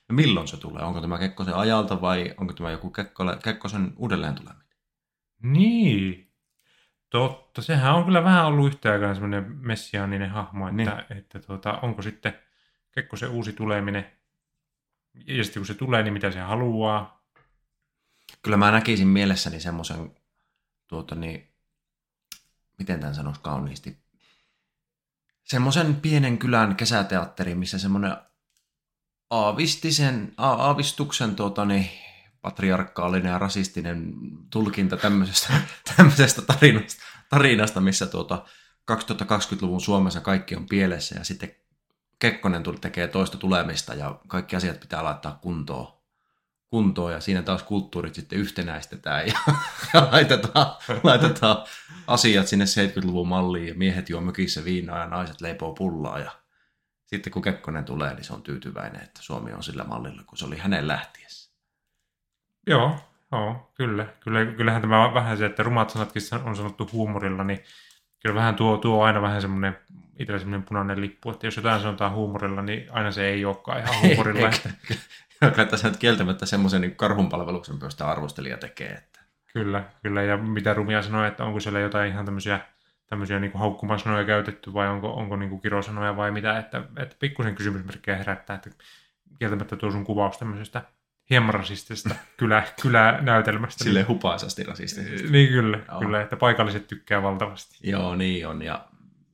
[0.10, 0.84] Ja milloin se tulee?
[0.84, 4.68] Onko tämä Kekkosen ajalta vai onko tämä joku Kekkole, Kekkosen uudelleen tuleminen?
[5.44, 6.31] Niin,
[7.12, 7.62] totta.
[7.62, 11.18] Sehän on kyllä vähän ollut yhtä aikaa semmoinen messiaaninen hahmo, että, niin.
[11.20, 12.40] että tuota, onko sitten
[12.92, 14.12] Kekkosen uusi tuleminen,
[15.28, 17.22] ja sitten kun se tulee, niin mitä se haluaa.
[18.42, 20.16] Kyllä mä näkisin mielessäni semmoisen,
[20.88, 21.54] tuota niin,
[22.80, 23.98] miten tämän sanoisi kauniisti,
[25.44, 28.18] semmoisen pienen kylän kesäteatteri, missä semmoinen
[29.30, 31.90] aavistisen, aavistuksen tuota niin,
[32.42, 34.14] patriarkaalinen ja rasistinen
[34.50, 35.54] tulkinta tämmöisestä,
[35.96, 38.46] tämmöisestä tarinasta, tarinasta, missä tuota
[38.92, 41.56] 2020-luvun Suomessa kaikki on pielessä ja sitten
[42.20, 46.02] Kekkonen tuli tekee toista tulemista ja kaikki asiat pitää laittaa kuntoon.
[46.70, 49.40] kuntoon ja siinä taas kulttuurit sitten yhtenäistetään ja,
[49.94, 51.66] ja laitetaan, laitetaan
[52.08, 56.32] asiat sinne 70-luvun malliin ja miehet juo mökissä viinaa ja naiset leipoo pullaa ja
[57.06, 60.46] sitten kun Kekkonen tulee, niin se on tyytyväinen, että Suomi on sillä mallilla, kun se
[60.46, 61.21] oli hänen lähtiessä.
[62.68, 62.96] Joo,
[63.32, 64.06] joo kyllä.
[64.20, 64.46] kyllä.
[64.46, 67.60] Kyllähän tämä on vähän se, että rumat sanatkin on sanottu huumorilla, niin
[68.20, 69.78] kyllä vähän tuo, tuo aina vähän semmoinen
[70.20, 74.02] itsellä semmoinen punainen lippu, että jos jotain sanotaan huumorilla, niin aina se ei olekaan ihan
[74.02, 74.48] huumorilla.
[74.48, 74.58] Eikä-
[75.42, 79.12] että, Kyllä tässä nyt kieltämättä semmoisen niin karhunpalveluksen pöstä arvostelija tekee, että
[79.54, 80.24] Kyllä, kyllä.
[80.24, 82.60] Ja mitä Rumia sanoi, että onko siellä jotain ihan tämmöisiä,
[83.08, 87.56] tämmöisiä niin haukkumasanoja käytetty vai onko, onko niin kuin kirosanoja vai mitä, että, että pikkusen
[87.56, 88.70] kysymysmerkkejä herättää, että
[89.40, 90.82] kieltämättä tuo sun kuvaus tämmöisestä
[91.32, 93.84] hieman rasistisesta kylä, kylänäytelmästä.
[93.84, 95.30] Sille hupaisasti rasistisesti.
[95.30, 96.00] Niin kyllä, Joo.
[96.00, 97.90] kyllä, että paikalliset tykkää valtavasti.
[97.90, 98.62] Joo, niin on.
[98.62, 98.88] Ja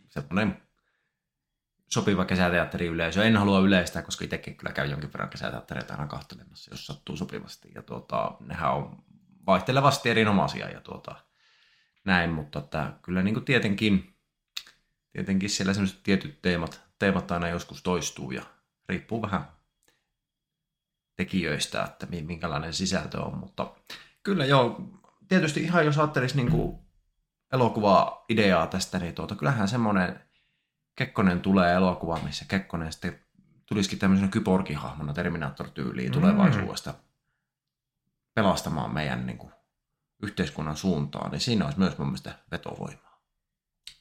[0.10, 0.62] semmoinen
[1.92, 3.24] sopiva kesäteatteriyleisö.
[3.24, 7.72] En halua yleistää, koska itsekin kyllä käyn jonkin verran kesäteattereita aina kahtelemassa, jos sattuu sopivasti.
[7.76, 9.04] Ja tuota, nehän on
[9.48, 11.16] vaihtelevasti erinomaisia ja tuota,
[12.06, 14.16] näin, mutta että kyllä niin kuin tietenkin,
[15.12, 18.42] tietenkin siellä sellaiset tietyt teemat, teemat aina joskus toistuu ja
[18.90, 19.57] riippuu vähän
[21.18, 23.74] tekijöistä, että mi- minkälainen sisältö on, mutta
[24.24, 24.82] kyllä joo,
[25.28, 26.78] tietysti ihan jos ajattelisi niin kuin
[27.54, 30.20] elokuvaa-ideaa tästä, niin tuota, kyllähän semmoinen
[30.96, 33.20] Kekkonen tulee elokuva, missä Kekkonen sitten
[33.66, 36.14] tulisikin tämmöisenä kyborgihahmona Terminator-tyyliin Mm.
[36.14, 36.94] tulevaisuudesta
[38.34, 39.54] pelastamaan meidän niin kuin,
[40.24, 43.22] yhteiskunnan suuntaan, niin siinä olisi myös mun mielestä vetovoimaa.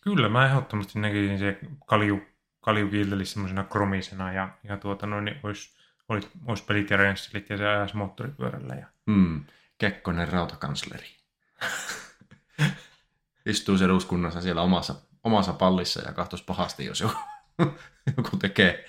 [0.01, 2.21] Kyllä, mä ehdottomasti näkisin se kalju,
[2.61, 5.77] kalju kiiltelisi semmoisena kromisena ja, ja tuota noin, niin olisi,
[6.09, 8.75] olisi, olisi pelit ja rensselit ja se ajaisi moottoripyörällä.
[8.75, 8.87] Ja...
[9.07, 9.45] Mm.
[9.79, 11.07] Kekkonen rautakansleri.
[13.47, 17.15] Istuu eduskunnassa siellä omassa, omassa pallissa ja kahtos pahasti, jos joku,
[18.17, 18.85] joku tekee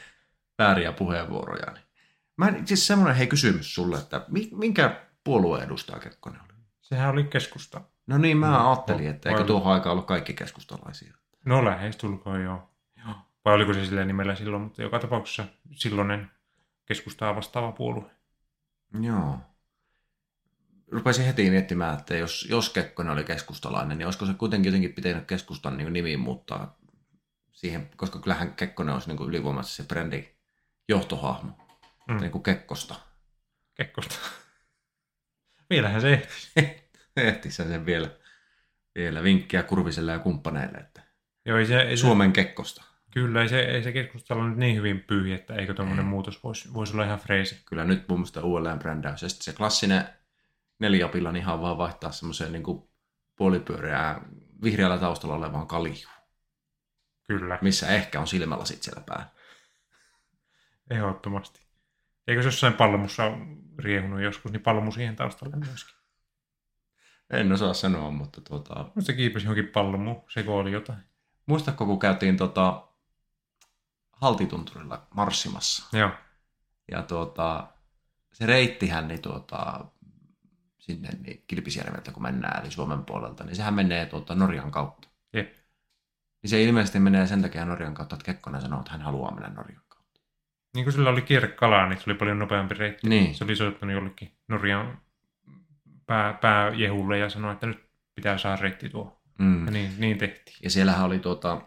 [0.59, 1.71] vääriä puheenvuoroja.
[1.71, 1.83] Niin.
[2.37, 6.53] Mä, en- siis semmoinen hei kysymys sulle, että mi- minkä puolueen edustaja Kekkonen oli?
[6.81, 7.81] Sehän oli keskusta.
[8.07, 11.13] No niin, mä No, ajattelin, että eikö tuohon aikaan ollut kaikki keskustalaisia.
[11.45, 12.69] No lähestulkoon joo.
[13.05, 13.15] joo.
[13.45, 16.31] Vai oliko se sillä nimellä silloin, mutta joka tapauksessa silloinen
[16.87, 18.11] keskustaa vastaava puolue.
[19.01, 19.37] Joo.
[20.91, 25.25] Rupesin heti miettimään, että jos, jos Kekkonen oli keskustalainen, niin olisiko se kuitenkin jotenkin pitänyt
[25.25, 26.77] keskustan niin nimiin muuttaa
[27.51, 30.35] siihen, koska kyllähän Kekkonen olisi niin ylivoimaisesti se brändi
[30.89, 31.51] johtohahmo,
[32.07, 32.17] Mm.
[32.17, 32.95] niin kuin Kekkosta.
[33.75, 34.15] Kekkosta.
[35.69, 36.13] Vielähän se
[36.55, 36.87] ehti.
[37.17, 38.09] Ehti sen vielä,
[38.95, 41.01] vielä vinkkiä Kurviselle ja kumppaneille, että
[41.45, 42.83] Joo, ei se, ei se, Suomen Kekkosta.
[43.11, 46.09] Kyllä, ei se, ei se keskustelu nyt niin hyvin pyyhi, että eikö tuommoinen Ei.
[46.09, 47.61] muutos voisi, voisi olla ihan freesi.
[47.65, 49.21] Kyllä nyt mun mielestä uudelleen brändäys.
[49.21, 50.09] Ja sitten se klassinen
[50.79, 52.63] neljäpilla, niin ihan vaan vaihtaa semmoiseen niin
[53.35, 54.21] puolipyöreään
[54.63, 56.17] vihreällä taustalla olevaan kaljuun.
[57.27, 59.25] Kyllä, missä ehkä on silmälasit siellä päällä.
[60.89, 61.67] ehdottomasti.
[62.27, 63.31] Eikö se jossain palmussa
[63.79, 65.95] riehunut joskus, niin palmu siihen taustalle myöskin.
[67.29, 70.99] En osaa sanoa, mutta tuota, se kiipesi johonkin palmuun, se oli jotain.
[71.45, 72.86] muistatko kun käytiin tota,
[74.21, 76.11] Haltitunturilla marssimassa Joo,
[76.91, 77.67] ja tuota,
[78.33, 79.85] se reittihän niin tuota,
[80.79, 85.07] sinne niin Kilpisjärveltä kun mennään, eli Suomen puolelta, niin sehän menee tuota Norjan kautta.
[85.33, 85.53] Jep.
[86.43, 89.49] Niin se ilmeisesti menee sen takia Norjan kautta, että Kekkonen sanoo, että hän haluaa mennä
[89.49, 90.21] Norjan kautta.
[90.75, 93.09] niin kuin sillä oli kierrekalaa, niin se oli paljon nopeampi reitti.
[93.09, 95.01] Niin, Se oli soittanut jollekin Norjan
[96.05, 99.21] pää, pääjehulle ja sanoi, että nyt pitää saada reitti tuo.
[99.39, 99.65] mm.
[99.65, 100.57] Ja niin, niin tehtiin.
[100.63, 101.61] Ja siellähän oli tuota,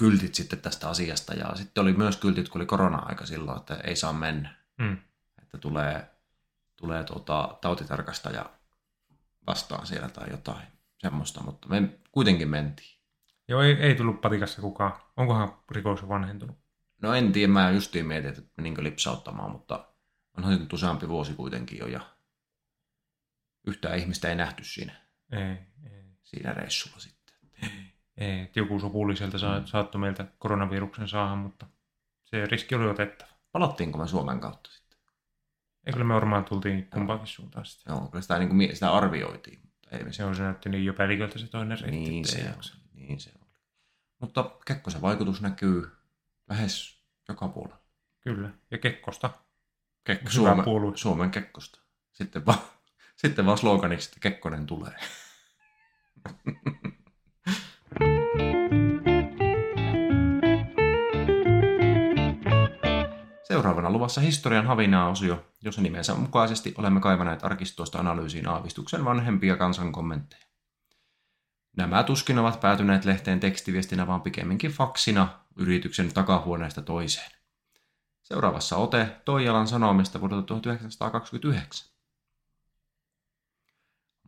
[0.00, 3.96] kyltit sitten tästä asiasta ja sitten oli myös kyltit, kun oli korona-aika silloin, että ei
[3.96, 4.54] saa mennä.
[4.78, 4.98] Mm.
[5.42, 6.10] että tulee,
[6.76, 8.50] tulee tuota, tautitarkastaja
[9.46, 10.66] vastaan siellä tai jotain
[10.98, 12.98] semmoista, mutta me kuitenkin mentiin.
[13.48, 14.92] Joo, ei, ei tullut patikassa kukaan.
[15.16, 16.56] Onkohan rikos vanhentunut?
[17.02, 19.88] No en tiedä, mä justiin mietin, että meninkö lipsauttamaan, mutta
[20.36, 22.00] onhan nyt useampi vuosi kuitenkin jo ja
[23.66, 24.92] yhtään ihmistä ei nähty siinä,
[25.32, 25.56] Ei,
[25.92, 26.04] ei.
[26.22, 27.19] siinä reissulla sitten.
[28.56, 29.66] Joku sopulliselta saa, Mm.
[29.66, 31.66] saattoi meiltä koronaviruksen saada, mutta
[32.24, 33.30] se riski oli otettava.
[33.52, 34.98] Palattiinko me Suomen kautta sitten?
[35.86, 37.92] Ei kyllä me varmaan tultiin kumpaankin suuntaan sitten.
[37.92, 40.92] Joo, kyllä sitä, niin kuin, sitä arvioitiin, mutta ei Se on se näytti niin jo
[40.94, 41.98] päälliköltä se toinen reitti.
[41.98, 43.50] Niin ei se, oli, niin se oli.
[44.18, 45.90] Mutta Kekkosen vaikutus näkyy
[46.48, 47.80] lähes joka puolella.
[48.20, 48.50] Kyllä.
[48.70, 49.30] Ja Kekkosta.
[50.04, 50.96] Kekko, Suomen, puolue.
[50.96, 51.80] Suomen Kekkosta.
[52.12, 52.58] Sitten vaan,
[53.16, 54.94] sitten vaan sloganiksi, että Kekkonen tulee.
[63.60, 70.46] Seuraavana luvassa historian havinaa-osio, jossa nimensä mukaisesti olemme kaivaneet arkistoista analyysiin aavistuksen vanhempia kansan kommentteja.
[71.76, 77.30] Nämä tuskin ovat päätyneet lehteen tekstiviestinä, vaan pikemminkin faksina yrityksen takahuoneesta toiseen.
[78.22, 81.92] Seuraavassa ote Toijalan sanomista vuodelta 1929.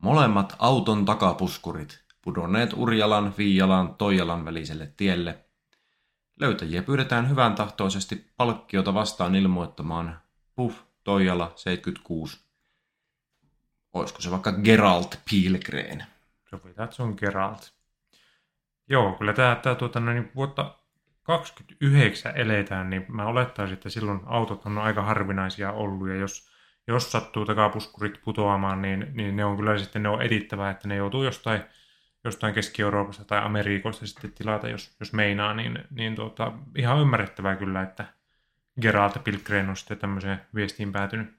[0.01, 5.45] Molemmat auton takapuskurit pudonneet Urjalan, Viijalan, Toijalan väliselle tielle.
[6.43, 10.21] Löytäjiä pyydetään hyvän tahtoisesti palkkiota vastaan ilmoittamaan
[10.55, 12.45] Puff Toijala 76.
[13.93, 16.05] Olisiko se vaikka Geralt Pilgren?
[16.51, 17.73] Sovitaan, että se on Geralt.
[18.89, 20.75] Joo, kyllä tämä, tämä tuota, niin vuotta
[21.23, 26.51] 29 eletään, niin mä olettaisin, että silloin autot on aika harvinaisia ollut, ja jos,
[26.87, 30.97] jos sattuu takapuskurit putoamaan, niin, niin ne on kyllä sitten ne on edittävää, että ne
[30.97, 31.63] joutuu jostain,
[32.25, 37.83] jostain Keski-Euroopasta tai Amerikoista sitten tilata, jos, jos meinaa, niin, niin tuota, ihan ymmärrettävää kyllä,
[37.83, 38.05] että
[38.81, 41.35] Geralt Pilgren on sitten tämmöiseen viestiin päätynyt,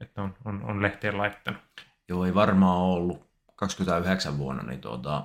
[0.00, 1.60] että on, on, on lehteen laittanut.
[2.08, 5.24] Joo, ei varmaan ollut 29 vuonna niin tuota,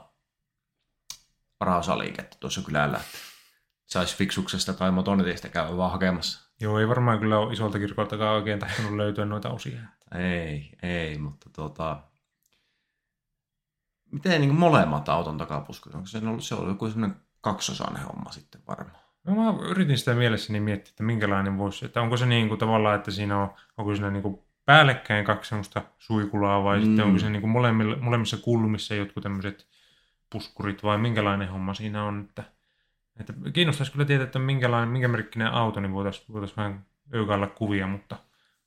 [1.57, 3.17] paras liikettä tuossa kylällä, että
[3.85, 6.49] saisi fiksuksesta tai motonetista käydä vaan hakemassa.
[6.61, 9.79] Joo, ei varmaan kyllä ole isolta kirkoltakaan oikein tahtonut löytyä noita osia.
[10.15, 12.03] Ei, ei, mutta tuota,
[14.13, 18.62] miten niin molemmat auton takapuskut, onko se ollut, se ollut joku semmoinen kaksosainen homma sitten
[18.67, 19.04] varmaan?
[19.23, 22.95] No mä yritin sitä mielessäni miettiä, että minkälainen voisi, että onko se niin kuin tavallaan,
[22.95, 26.86] että siinä on, onko siinä niin kuin päällekkäin kaksi semmoista suikulaa vai mm.
[26.86, 27.52] sitten onko se niin kuin
[28.02, 29.67] molemmissa kulmissa jotkut tämmöiset
[30.30, 32.43] puskurit vai minkälainen homma siinä on, että
[33.19, 37.88] että kiinnostaisi kyllä tietää, että minkälainen, minkä merkkinen auto, niin voitaisiin voitais vähän öykailla kuvia,
[37.88, 38.15] mutta,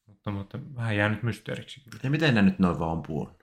[0.07, 2.01] mutta, mutta vähän jää nyt mysteeriksi kyllä.
[2.03, 3.37] Ja miten ne nyt noin vaan puolun?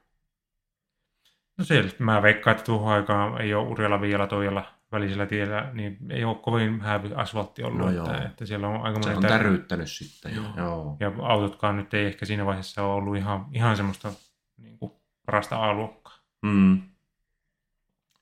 [1.57, 5.97] No se, mä veikkaan, että tuohon aikaan ei ole Urjalla, Viialla, Toijalla välisellä tiellä, niin
[6.09, 7.79] ei ole kovin häävi asfaltti ollut.
[7.79, 10.35] No että, että, siellä on aika Se on täryyttänyt sitten.
[10.35, 10.45] Joo.
[10.57, 10.97] joo.
[10.99, 14.11] Ja autotkaan nyt ei ehkä siinä vaiheessa ole ollut ihan, ihan semmoista
[14.57, 14.91] niin kuin,
[15.25, 16.17] parasta A-luokkaa.
[16.41, 16.81] Mm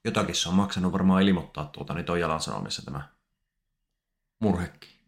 [0.05, 3.01] jotakin se on maksanut varmaan ilmoittaa tuota, niin Toijalan sanomissa tämä
[4.39, 5.01] murhekki.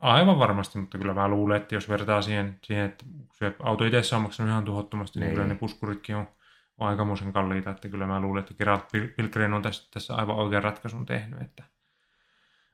[0.00, 4.16] Aivan varmasti, mutta kyllä mä luulen, että jos vertaa siihen, siihen että se auto itse
[4.16, 6.28] on maksanut ihan tuhottomasti, niin, niin kyllä ne puskuritkin on,
[6.78, 8.84] on aikamoisen kalliita, että kyllä mä luulen, että Geralt
[9.16, 11.42] Pilgren on tässä, tässä aivan oikean ratkaisun tehnyt.
[11.42, 11.64] Että.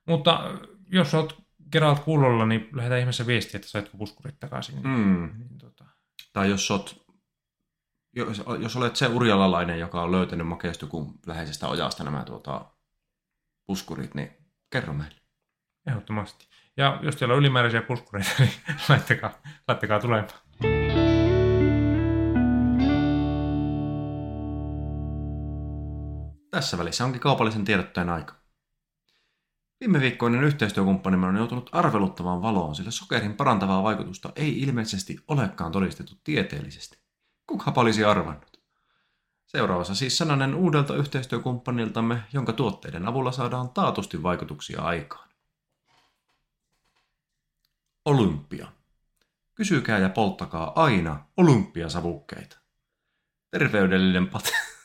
[0.07, 0.51] Mutta
[0.89, 1.35] jos olet
[1.73, 4.81] Geralt kuulolla, niin lähetä ihmeessä viestiä, että saitko puskurit takaisin.
[4.83, 5.31] Mm.
[5.39, 5.85] Niin, tota...
[6.33, 7.01] Tai jos olet
[8.13, 12.65] jos, jos olet se urjalalainen, joka on löytänyt Makeistukun läheisestä ojasta nämä tuota,
[13.67, 14.31] puskurit, niin
[14.71, 15.21] kerro meille.
[15.87, 16.49] Ehdottomasti.
[16.77, 18.53] Ja jos teillä on ylimääräisiä puskureita, niin
[18.89, 19.33] laittakaa,
[19.69, 20.31] laittakaa tulemaan.
[26.61, 28.35] Tässä välissä onkin kaupallisen tiedotteen aika.
[29.81, 36.15] Viime viikkoinen yhteistyökumppanimme on joutunut arveluttavaan valoon, sillä sokerin parantavaa vaikutusta ei ilmeisesti olekaan todistettu
[36.25, 36.99] tieteellisesti.
[37.47, 38.61] Kuka olisi arvannut?
[39.47, 45.29] Seuraavassa siis sananen uudelta yhteistyökumppaniltamme, jonka tuotteiden avulla saadaan taatusti vaikutuksia aikaan.
[48.05, 48.73] Olympia.
[49.55, 52.59] Kysykää ja polttakaa aina olympiasavukkeita.
[53.51, 54.53] Terveydellinen pat...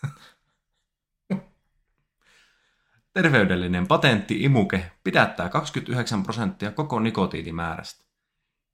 [3.15, 8.05] Terveydellinen patentti imuke pidättää 29 prosenttia koko nikotiinimäärästä.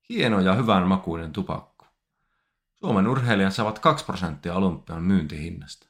[0.10, 1.86] Hieno ja hyvän makuinen tupakka.
[2.80, 5.88] Suomen urheilijat saavat 2 prosenttia olympian myyntihinnasta.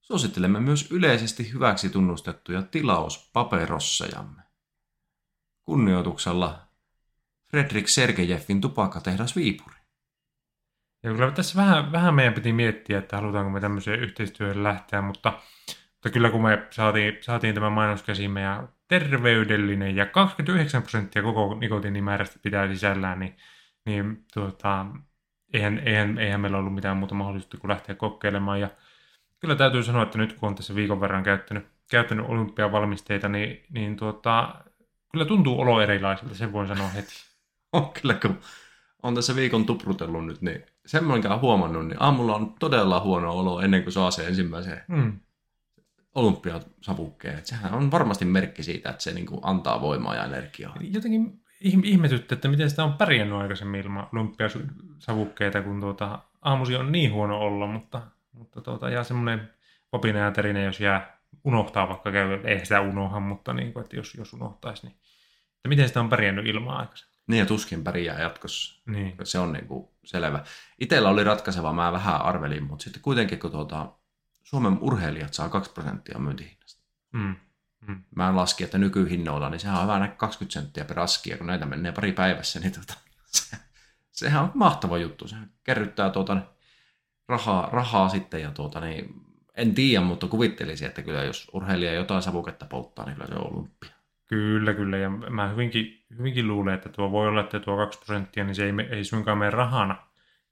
[0.00, 4.42] Suosittelemme myös yleisesti hyväksi tunnustettuja tilauspaperossejamme.
[5.64, 6.68] Kunnioituksella
[7.50, 9.76] Fredrik Sergejevin tupakkatehdas Viipuri.
[11.02, 15.32] Ja kyllä tässä vähän, vähän meidän piti miettiä, että halutaanko me tämmöiseen yhteistyöhön lähteä, mutta,
[16.04, 21.56] mutta kyllä kun me saatiin, saatiin tämä mainos käsimme ja terveydellinen ja 29 prosenttia koko
[21.60, 23.36] nikotiinimäärästä pitää sisällään, niin,
[23.86, 24.86] niin tuota,
[25.52, 28.60] eihän, eihän, eihän meillä ollut mitään muuta mahdollisuutta kuin lähteä kokeilemaan.
[28.60, 28.70] Ja
[29.40, 33.96] kyllä täytyy sanoa, että nyt kun on tässä viikon verran käyttänyt, käyttänyt olympiavalmisteita, niin, niin
[33.96, 34.54] tuota,
[35.12, 37.14] kyllä tuntuu olo erilaiselta, sen voin sanoa heti.
[37.72, 38.38] On kyllä, kun
[39.02, 41.04] on tässä viikon tuprutellut nyt, niin sen
[41.40, 45.20] huomannut, niin aamulla on todella huono olo ennen kuin saa se ensimmäisen mm.
[46.14, 47.46] Olympiasavukkeen.
[47.46, 50.76] Sehän on varmasti merkki siitä, että se niin kuin antaa voimaa ja energiaa.
[50.80, 57.12] Jotenkin ihmetytti, että miten sitä on pärjännyt aikaisemmin ilman lumpiasavukkeita, kun tuota, aamusi on niin
[57.12, 59.50] huono olla, mutta, mutta tuota, jää semmoinen
[59.90, 63.96] popina ja terine, jos jää unohtaa vaikka käy, ei sitä unoha, mutta niin kuin, että
[63.96, 64.96] jos, jos unohtaisi, niin
[65.64, 67.14] että miten sitä on pärjännyt ilman aikaisemmin.
[67.26, 68.82] Niin ja tuskin pärjää jatkossa.
[68.86, 69.16] Niin.
[69.22, 70.44] Se on niin kuin selvä.
[70.80, 73.92] Itellä oli ratkaiseva, mä vähän arvelin, mutta sitten kuitenkin kun tuota,
[74.44, 76.84] Suomen urheilijat saa 2 prosenttia myyntihinnasta.
[77.12, 77.36] Mm.
[77.88, 78.04] Mm.
[78.16, 81.92] Mä laskin, että nykyhinnoilla, niin sehän on vähän 20 senttiä per askia, kun näitä menee
[81.92, 82.94] pari päivässä, niin tota,
[83.26, 83.56] se,
[84.10, 85.28] sehän on mahtava juttu.
[85.28, 86.36] Se kerryttää tuota,
[87.28, 89.14] rahaa, rahaa sitten ja tuota, niin,
[89.56, 93.52] en tiedä, mutta kuvittelisin, että kyllä jos urheilija jotain savuketta polttaa, niin kyllä se on
[93.52, 93.90] olympia.
[94.26, 94.96] Kyllä, kyllä.
[94.96, 98.64] Ja mä hyvinkin, hyvinkin luulen, että tuo voi olla, että tuo 2 prosenttia, niin se
[98.64, 100.06] ei, ei suinkaan mene rahana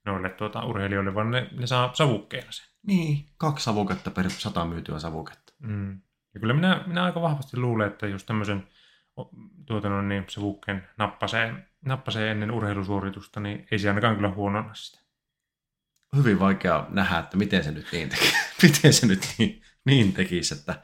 [0.05, 2.72] noille tuota, urheilijoille, vaan ne, ne saa savukkeena sen.
[2.87, 5.53] Niin, kaksi savuketta per sata myytyä savuketta.
[5.59, 6.01] Mm.
[6.33, 8.67] Ja kyllä minä, minä aika vahvasti luulen, että jos tämmöisen
[9.65, 11.53] tuota, no, niin savukkeen nappasee,
[11.85, 14.99] nappasee ennen urheilusuoritusta, niin ei se ainakaan kyllä huonona sitä.
[16.15, 20.53] Hyvin vaikea nähdä, että miten se nyt niin, teki, miten se nyt niin, niin tekisi,
[20.53, 20.81] että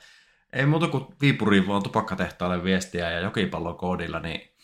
[0.54, 4.56] ei muuta kuin Viipuriin vaan tupakkatehtaalle viestiä ja jokipallon koodilla, niin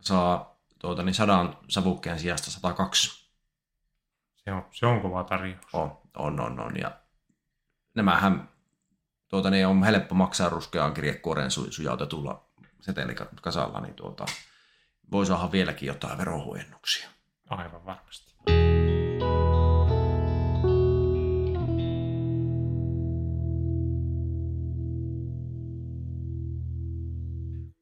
[0.00, 3.30] saa tuota, niin sadan savukkeen sijasta 102.
[4.36, 5.64] Se on, se on kova tarjous.
[5.72, 6.76] On, on, on, on.
[6.78, 6.92] Ja
[7.94, 8.48] nämähän
[9.28, 12.46] tuota, niin on helppo maksaa ruskeaan kirjekuoreen su, sujautetulla
[12.80, 14.26] setelikasalla, niin tuota,
[15.12, 17.08] voi saada vieläkin jotain verohuojennuksia.
[17.50, 18.36] Aivan varmasti.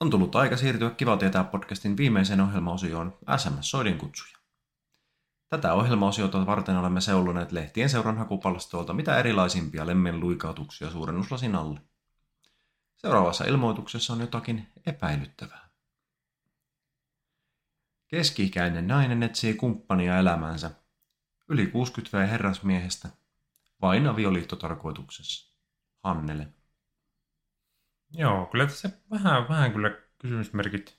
[0.00, 4.43] On tullut aika siirtyä Kiva tietää podcastin viimeiseen ohjelmaosioon SMS-soidin kutsuja.
[5.48, 11.80] Tätä ohjelmaosiota varten olemme seuloneet lehtien seuran hakupalstoilta mitä erilaisimpia lemmen luikautuksia suurennuslasin alle.
[12.96, 15.68] Seuraavassa ilmoituksessa on jotakin epäilyttävää.
[18.08, 20.70] Keski-ikäinen nainen etsii kumppania elämänsä.
[21.48, 23.08] Yli 60 V herrasmiehestä.
[23.82, 25.54] Vain avioliittotarkoituksessa.
[26.02, 26.48] Hannele.
[28.12, 30.98] Joo, kyllä tässä vähän, vähän kyllä kysymysmerkit,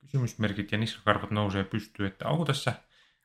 [0.00, 2.72] kysymysmerkit ja niskakarvat nousee pystyyn, että onko tässä,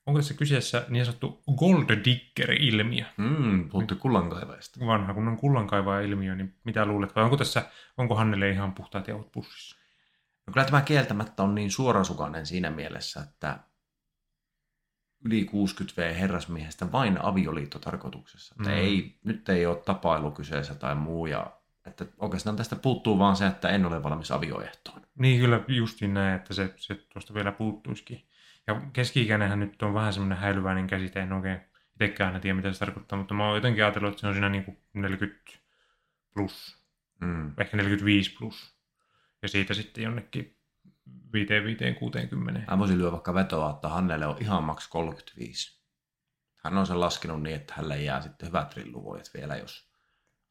[0.05, 3.05] onko tässä kyseessä niin sanottu gold digger-ilmiö?
[3.17, 4.85] Mm, puhutte kullankaivajasta.
[4.85, 7.15] Vanha kunnon kullankaivaja-ilmiö, niin mitä luulet?
[7.15, 7.65] Vai onko tässä,
[7.97, 9.77] onko Hannelle ihan puhtaat jauhot pussissa?
[10.47, 13.59] No kyllä tämä kieltämättä on niin suorasukainen siinä mielessä, että
[15.25, 18.55] yli 60 V herrasmiehestä vain avioliittotarkoituksessa.
[18.57, 18.67] Mm.
[18.67, 21.25] Ei, nyt ei ole tapailu kyseessä tai muu.
[21.25, 21.51] Ja,
[21.85, 25.01] että oikeastaan tästä puuttuu vaan se, että en ole valmis avioehtoon.
[25.19, 28.28] Niin kyllä justiin näin, että se, se tuosta vielä puuttuisikin.
[28.69, 31.61] Ja keski-ikäinenhän nyt on vähän semmoinen häilyväinen käsite, en oikein
[31.93, 34.49] itsekään aina tiedä, mitä se tarkoittaa, mutta mä oon jotenkin ajatellut, että se on siinä
[34.49, 35.51] niin kuin 40
[36.33, 36.79] plus,
[37.21, 37.53] Mm.
[37.57, 38.75] ehkä 45 plus.
[39.41, 40.57] Ja siitä sitten jonnekin
[41.33, 42.63] 5, 5, 60.
[42.71, 45.81] Mä voisin lyödä vaikka vetoa, että Hannelle on ihan maks 35.
[46.63, 49.91] Hän on sen laskenut niin, että hänelle jää sitten hyvät rilluvoijat vielä, jos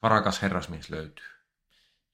[0.02, 1.26] varakas herrasmies löytyy.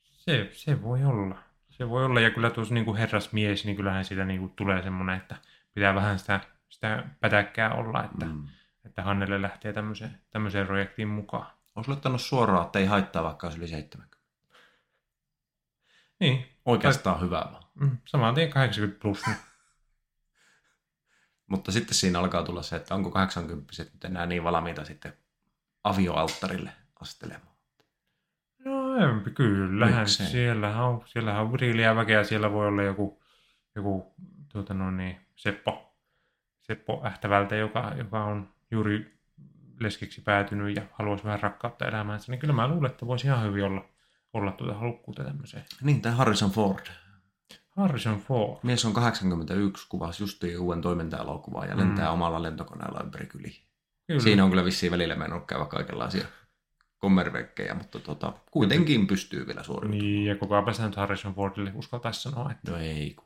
[0.03, 1.39] Se, se voi olla.
[1.71, 4.83] Se voi olla, ja kyllä tuossa niin kuin herrasmies, niin kyllähän siitä niin kuin tulee
[4.83, 5.37] semmoinen, että
[5.75, 8.49] pitää vähän sitä, sitä pätäkkää olla, että, mm.
[8.85, 11.47] Että Hannelle lähtee tämmöiseen, tämmöiseen projektiin mukaan.
[11.75, 14.17] Olisi laittanut suoraan, että ei haittaa vaikka olisi yli 70.
[16.21, 17.65] Niin, Oikeastaan hyvä vaan.
[17.75, 19.27] mm, saman tien 80 plus.
[19.27, 19.37] Niin.
[21.51, 25.13] Mutta sitten siinä alkaa tulla se, että onko 80 nyt enää niin valmiita sitten
[25.85, 27.55] avioalttarille astelemaan.
[28.65, 30.01] No empi, kyllähän.
[30.01, 30.27] Miksei?
[30.27, 33.23] Siellähän on, siellähän on viriliä väkeä, siellä voi olla joku,
[33.77, 34.15] joku
[34.55, 35.97] tuota no niin, Seppo,
[36.63, 39.19] Seppo Ähtävältä, joka, joka on juuri
[39.81, 43.65] leskiksi päätynyt ja haluaisi vähän rakkautta elämäänsä, niin kyllä mä luulen, että voisi ihan hyvin
[43.65, 43.85] olla,
[44.33, 45.65] olla tuota halukkuutta tämmöiseen.
[45.83, 46.87] Niin, tämä Harrison Ford.
[47.77, 48.59] Harrison Ford.
[48.63, 52.13] Mies on 81, kuvasi justiin uuden toiminta-elokuvaa ja lentää Mm.
[52.13, 53.53] omalla lentokoneella ympäri kyliä.
[54.07, 54.21] Kyllä.
[54.21, 56.25] Siinä on kyllä vissiin välillä mennyt käydä kaikenlaisia
[56.99, 59.99] kommervekkejä, mutta tota, kuitenkin pystyy vielä suoriutumaan.
[60.05, 63.17] Niin, ja koko ajan nyt Harrison Fordille uskaltaisi sanoa, että No ei.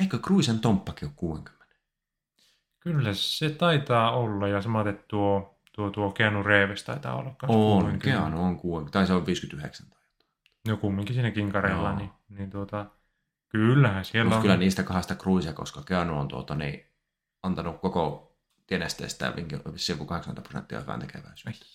[0.00, 1.56] Eikö Cruisen tomppakin ole 60?
[2.80, 8.04] kyllä se taitaa olla, ja samaten tuo, tuo, tuo Keanu Reeves taitaa olla On, 60.
[8.04, 9.86] Keanu on 60, tai se on 59.
[9.86, 9.98] Tai
[10.68, 11.98] No kumminkin siinä kinkareilla, Joo.
[11.98, 12.86] niin, niin tuota,
[13.48, 14.42] kyllähän siellä Mutta on.
[14.42, 16.86] kyllä niistä kahdesta Cruisea, koska Keanu on tuota, niin,
[17.42, 18.32] antanut koko
[18.66, 19.32] tienesteestä
[19.72, 21.66] vissiin joku 80 prosenttia hyvän tekeväisyyttä.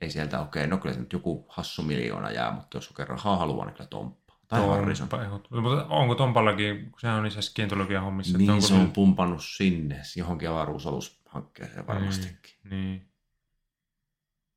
[0.00, 3.36] Ei sieltä okei, no kyllä se nyt joku hassu miljoona jää, mutta jos kerran rahaa
[3.36, 4.19] haluaa, niin kyllä tomppa.
[4.50, 5.08] Tai Harrison.
[5.50, 8.38] Mutta onko Tompallakin, kun sehän on niissä skientologian hommissa.
[8.38, 12.54] Niin onko se on pumpannut sinne johonkin avaruusalushankkeeseen varmastikin.
[12.70, 13.08] Niin.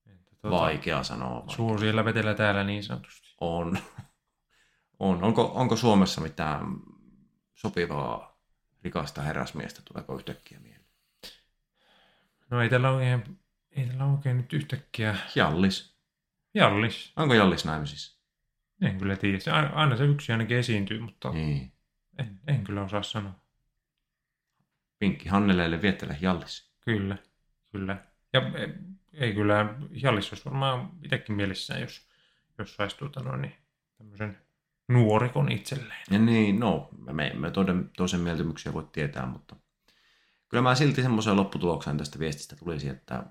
[0.06, 1.36] Että tuota, Vaikea sanoa.
[1.36, 1.56] Vaikea.
[1.56, 3.36] Suu siellä vetellä täällä niin sanotusti.
[3.42, 3.78] On.
[5.00, 5.24] on.
[5.24, 6.66] Onko, onko Suomessa mitään
[7.54, 8.40] sopivaa
[8.84, 10.84] rikasta herrasmiestä, tuleeko yhtäkkiä mieleen?
[12.50, 13.40] No ei tällä oikein,
[13.72, 15.16] ei tällä oikein nyt yhtäkkiä.
[15.36, 15.98] Jallis.
[16.54, 17.14] Jallis.
[17.16, 18.23] Onko Jallis naimisissa?
[18.82, 19.40] En kyllä tiedä.
[19.40, 21.72] Se, aina se yksi ainakin esiintyy, mutta Niin.
[22.18, 23.34] en, en kyllä osaa sanoa.
[25.00, 26.74] Pinkki Hanneleelle viettele Jallis.
[26.82, 27.18] Kyllä,
[27.72, 28.06] kyllä.
[28.34, 28.74] Ja ei,
[29.14, 32.08] ei kyllä, Jallis olisi varmaan itsekin mielessään, jos,
[32.58, 33.56] jos saisi tuota noin, niin,
[33.98, 34.38] tämmöisen
[34.88, 36.04] nuorikon itselleen.
[36.12, 39.56] Ja niin, no, me emme toisen, toisen mieltymyksiä voi tietää, mutta
[40.50, 43.24] kyllä mä silti semmoiseen lopputulokseen tästä viestistä tulisi, että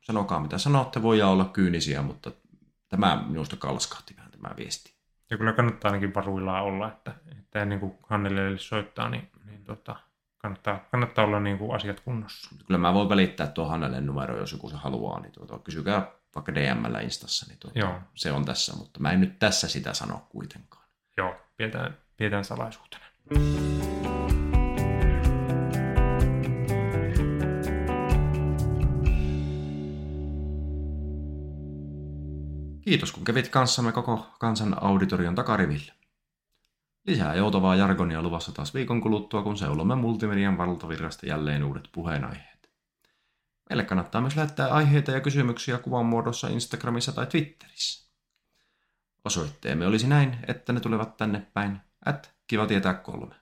[0.00, 2.32] sanokaa mitä sanotte, voi olla kyynisiä, mutta
[2.90, 4.94] tämä minusta kalskahti vähän tämä viesti.
[5.30, 9.96] Ja kyllä kannattaa ainakin varuillaan olla, että, että ennen kuin Hannelle soittaa, niin, niin tota,
[10.38, 12.56] kannattaa, kannattaa olla niin kuin asiat kunnossa.
[12.66, 16.54] Kyllä mä voin välittää tuo Hannelle numero, jos joku se haluaa, niin tuota, kysykää vaikka
[16.54, 17.94] DMllä Instassa, niin tuota, Joo.
[18.14, 20.84] se on tässä, mutta mä en nyt tässä sitä sano kuitenkaan.
[21.16, 23.04] Joo, pidetään, pidetään salaisuutena.
[32.90, 35.92] Kiitos kun kävit kanssamme koko kansan auditorion takarivillä.
[37.06, 42.70] Lisää joutavaa jargonia luvassa taas viikon kuluttua, kun seulomme multimedian valtavirrasta jälleen uudet puheenaiheet.
[43.68, 48.10] Meille kannattaa myös lähettää aiheita ja kysymyksiä kuvan muodossa Instagramissa tai Twitterissä.
[49.24, 53.34] Osoitteemme olisi näin, että ne tulevat tänne päin, at kiva tietää kolme.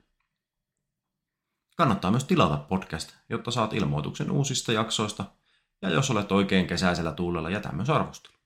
[1.77, 5.25] Kannattaa myös tilata podcast, jotta saat ilmoituksen uusista jaksoista,
[5.81, 8.38] ja jos olet oikein kesäisellä tuulella, jätä myös arvostelu.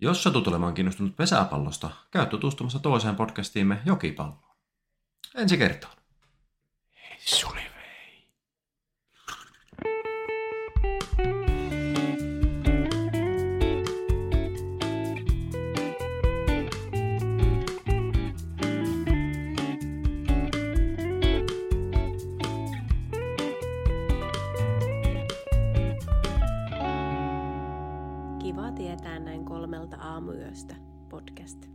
[0.00, 4.38] Jos satut olemaan kiinnostunut pesäpallosta, käy tutustumassa toiseen podcastiimme Jokipalloon.
[5.34, 5.96] Ensi kertaan.
[6.94, 7.69] Hei Sulivei.
[30.30, 30.74] Aamuyöstä
[31.08, 31.69] podcast.